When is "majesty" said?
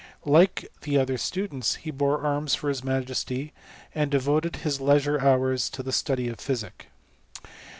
2.83-3.53